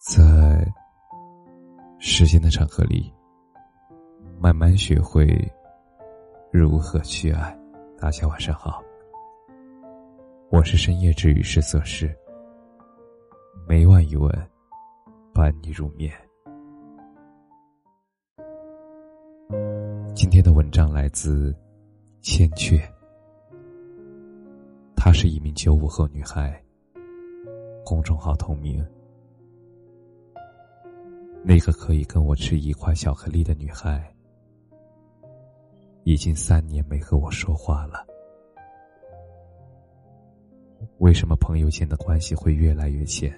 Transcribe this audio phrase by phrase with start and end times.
[0.00, 0.66] 在
[1.98, 3.12] 时间的长河里，
[4.40, 5.28] 慢慢学会
[6.50, 7.54] 如何去爱。
[7.98, 8.82] 大家晚上好，
[10.48, 12.16] 我是深夜治愈师色师，
[13.68, 14.34] 每晚一问，
[15.34, 16.10] 伴你入眠。
[20.14, 21.54] 今天的文章来自
[22.22, 22.80] 千阙，
[24.96, 26.58] 她是一名九五后女孩，
[27.84, 28.82] 公众号同名。
[31.42, 34.14] 那个可以跟我吃一块巧克力的女孩，
[36.04, 38.06] 已经三年没和我说话了。
[40.98, 43.32] 为什么朋友间的关系会越来越浅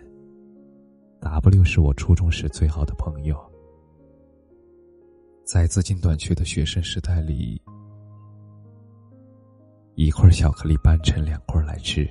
[1.21, 3.37] ？W 是我初中时最好的朋友，
[5.45, 7.63] 在资金短缺的学生时代里，
[9.95, 12.09] 一块巧克力掰成两块来吃，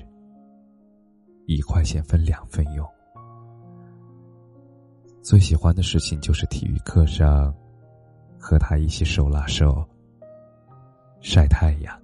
[1.47, 2.87] 一块钱分两份用。
[5.21, 7.53] 最喜欢的事情就是体育课上，
[8.39, 9.87] 和他一起手拉手
[11.19, 12.01] 晒太阳，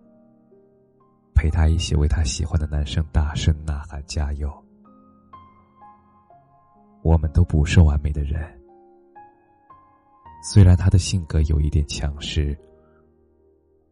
[1.34, 4.52] 陪他一起为他喜欢的男生大声呐喊加油。
[7.02, 8.40] 我们都不是完美的人，
[10.44, 12.56] 虽然他的性格有一点强势，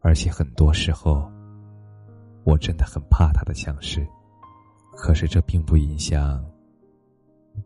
[0.02, 1.28] 而且很多时候，
[2.44, 4.06] 我真的很怕他的强势，
[4.96, 6.44] 可是这并不影响。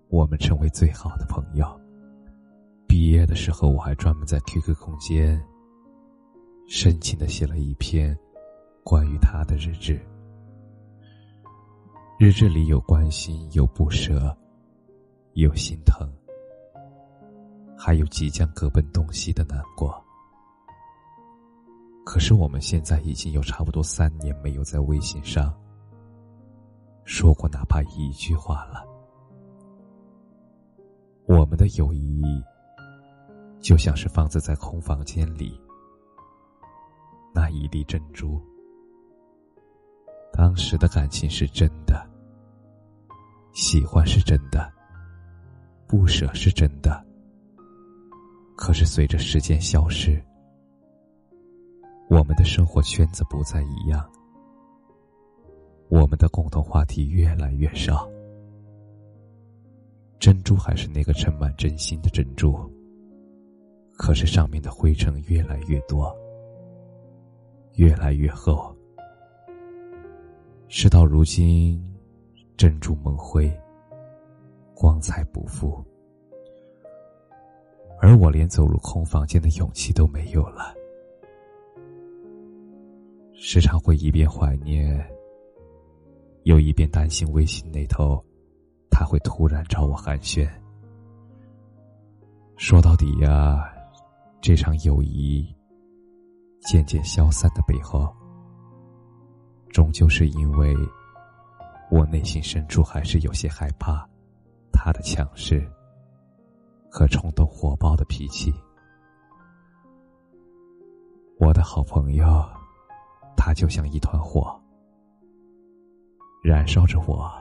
[0.08, 1.66] 我们成为最好的朋友。
[2.86, 5.40] 毕业的时候，我还专门在 QQ 空间
[6.66, 8.18] 深情的写了一篇
[8.82, 10.00] 关于他的日志。
[12.18, 14.36] 日志里有关心，有不舍，
[15.34, 16.06] 有心疼，
[17.78, 20.04] 还有即将各奔东西的难过。
[22.04, 25.54] 可是我们现在已经有差不多三年没有在微信上
[27.04, 28.89] 说过哪怕一句话了。
[31.30, 32.42] 我们的友谊，
[33.60, 35.60] 就像是放置在空房间里
[37.32, 38.42] 那一粒珍珠。
[40.32, 42.04] 当时的感情是真的，
[43.52, 44.68] 喜欢是真的，
[45.86, 47.00] 不舍是真的。
[48.56, 50.20] 可是随着时间消失，
[52.08, 54.04] 我们的生活圈子不再一样，
[55.90, 58.10] 我们的共同话题越来越少。
[60.20, 62.54] 珍珠还是那个盛满真心的珍珠，
[63.96, 66.14] 可是上面的灰尘越来越多，
[67.76, 68.76] 越来越厚。
[70.68, 71.82] 事到如今，
[72.54, 73.50] 珍珠蒙灰，
[74.74, 75.82] 光彩不复，
[77.98, 80.74] 而我连走入空房间的勇气都没有了。
[83.32, 85.02] 时常会一边怀念，
[86.42, 88.22] 又一边担心微信那头。
[89.00, 90.46] 他会突然找我寒暄。
[92.58, 93.66] 说到底呀，
[94.42, 95.56] 这场友谊
[96.60, 98.14] 渐渐消散的背后，
[99.70, 100.76] 终究是因为
[101.90, 104.06] 我内心深处还是有些害怕
[104.70, 105.66] 他的强势
[106.90, 108.52] 和冲动火爆的脾气。
[111.38, 112.26] 我的好朋友，
[113.34, 114.54] 他就像一团火，
[116.42, 117.39] 燃烧着我。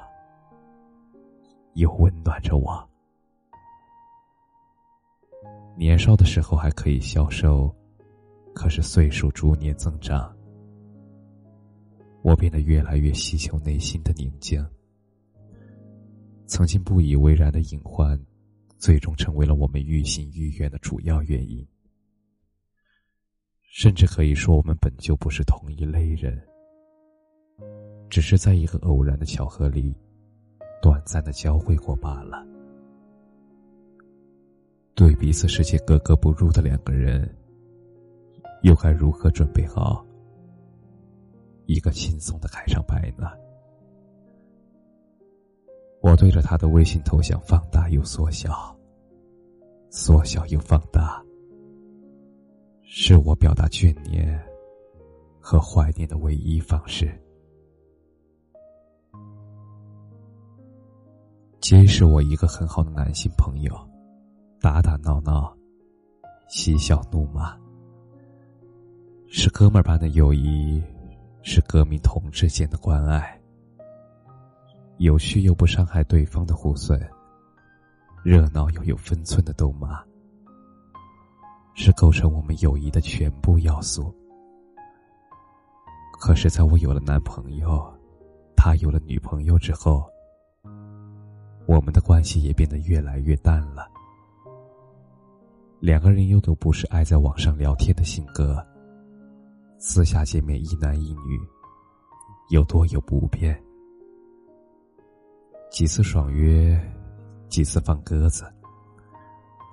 [1.79, 2.87] 又温暖着我。
[5.77, 7.73] 年少的时候还可以消瘦，
[8.53, 10.35] 可是岁数逐年增长，
[12.21, 14.63] 我变得越来越希求内心的宁静。
[16.45, 18.19] 曾经不以为然的隐患，
[18.77, 21.65] 最终成为了我们愈行愈远的主要原因。
[23.61, 26.41] 甚至可以说，我们本就不是同一类人，
[28.09, 29.95] 只是在一个偶然的巧合里。
[30.81, 32.45] 短暂的交汇过罢了。
[34.95, 37.33] 对彼此世界格格不入的两个人，
[38.63, 40.05] 又该如何准备好
[41.67, 43.27] 一个轻松的开场白呢？
[46.01, 48.77] 我对着他的微信头像放大又缩小，
[49.89, 51.23] 缩小又放大，
[52.83, 54.41] 是我表达眷念
[55.39, 57.09] 和怀念的唯一方式。
[61.69, 63.71] 皆是我一个很好的男性朋友，
[64.59, 65.55] 打打闹闹，
[66.47, 67.55] 嬉笑怒骂，
[69.27, 70.81] 是哥们儿般的友谊，
[71.43, 73.39] 是革命同志间的关爱，
[74.97, 76.99] 有趣又不伤害对方的互损，
[78.23, 80.03] 热闹又有分寸的斗骂，
[81.75, 84.11] 是构成我们友谊的全部要素。
[86.19, 87.79] 可是，在我有了男朋友，
[88.55, 90.03] 他有了女朋友之后。
[91.69, 93.87] 我们的关系也变得越来越淡了。
[95.79, 98.57] 两个人又都不是爱在网上聊天的性格，
[99.77, 101.39] 私下见面一男一女，
[102.49, 103.55] 又多有不便。
[105.69, 106.75] 几次爽约，
[107.49, 108.51] 几次放鸽子，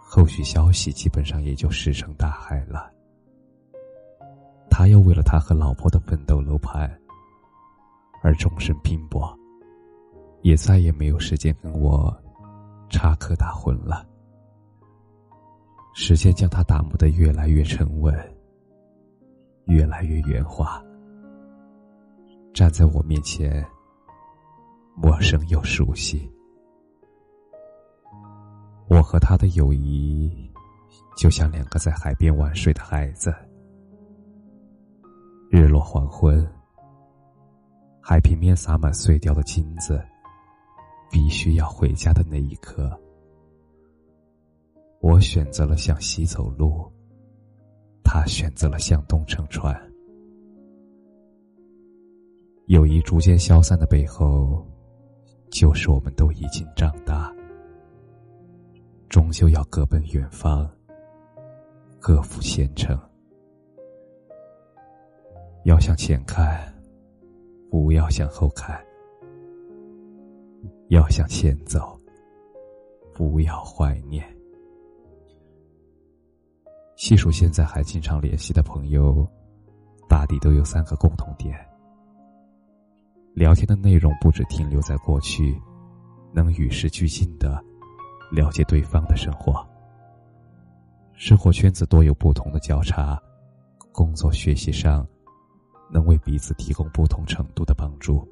[0.05, 2.93] 后续消息基本上也就石沉大海了。
[4.69, 6.95] 他又为了他和老婆的奋斗楼盘
[8.23, 9.35] 而终身拼搏，
[10.47, 12.17] 也再也没有时间跟我
[12.89, 14.07] 插科打诨了。
[15.93, 18.15] 时间将他打磨得越来越沉稳，
[19.65, 20.81] 越来越圆滑。
[22.55, 23.67] 站在我面前，
[24.95, 26.33] 陌生又熟悉。
[28.89, 30.49] 我和他的友谊，
[31.17, 33.35] 就像两个在海边玩水的孩子。
[35.51, 36.49] 日落黄昏，
[38.01, 40.01] 海平面洒满碎掉的金子，
[41.11, 42.91] 必须要回家的那一刻。
[45.01, 46.91] 我选择了向西走路，
[48.03, 49.75] 他选择了向东乘船。
[52.67, 54.67] 友谊逐渐消散的背后，
[55.51, 57.33] 就是我们都已经长大，
[59.09, 60.69] 终究要各奔远方，
[62.01, 62.99] 各赴前程。
[65.65, 66.73] 要向前看，
[67.71, 68.77] 不要向后看；
[70.89, 71.99] 要向前走，
[73.13, 74.25] 不要怀念。
[76.95, 79.27] 细数现在还经常联系的朋友，
[80.09, 81.59] 大抵都有三个共同点：
[83.35, 85.61] 聊天的内容不只停留在过去，
[86.33, 87.63] 能与时俱进的
[88.31, 89.53] 了解对方的生活；
[91.15, 93.21] 生活圈子多有不同的交叉，
[93.93, 95.07] 工作学习上
[95.91, 98.27] 能为彼此提供不同程度的帮助；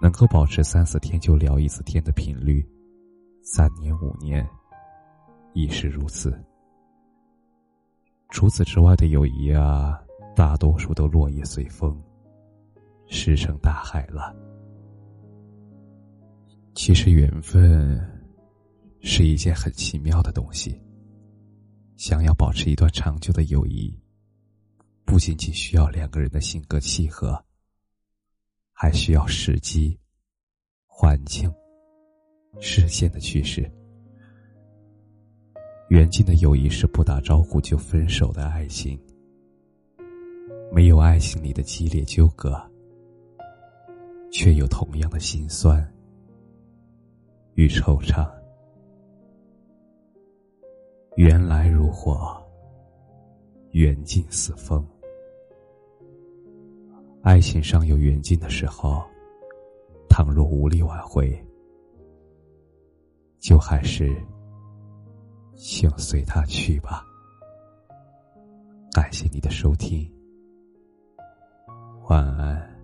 [0.00, 2.64] 能够保持三四天就聊一次天的频率，
[3.42, 4.46] 三年五年
[5.54, 6.38] 亦是如此。
[8.28, 9.98] 除此之外的友谊啊，
[10.34, 11.96] 大多数都落叶随风，
[13.06, 14.34] 石沉大海了。
[16.74, 17.98] 其实缘分
[19.00, 20.78] 是一件很奇妙的东西。
[21.96, 23.98] 想要保持一段长久的友谊，
[25.06, 27.42] 不仅仅需要两个人的性格契合，
[28.78, 29.98] 还需要时机、
[30.86, 31.50] 环境、
[32.60, 33.68] 视线的趋势。
[35.88, 39.00] 远近的友谊是不打招呼就分手的爱情，
[40.70, 42.54] 没有爱情里的激烈纠葛，
[44.30, 45.82] 却有同样的心酸
[47.54, 48.30] 与惆怅。
[51.16, 52.36] 缘来如火，
[53.70, 54.86] 缘尽似风。
[57.26, 59.02] 爱情尚有远近的时候，
[60.08, 61.36] 倘若无力挽回，
[63.40, 64.16] 就还是。
[65.56, 67.04] 请随他去吧。
[68.92, 70.08] 感谢你的收听，
[72.08, 72.75] 晚安。